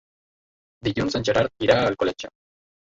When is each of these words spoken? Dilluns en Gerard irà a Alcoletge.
Dilluns 0.89 1.19
en 1.21 1.29
Gerard 1.31 1.69
irà 1.69 1.79
a 1.79 1.87
Alcoletge. 1.95 2.37